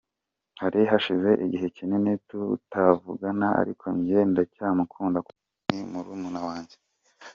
[0.61, 5.41] Hari hashize igihe kinini tutavugana ariko njye ndacyamukunda kuko
[5.73, 6.75] ni murumuna wanjye.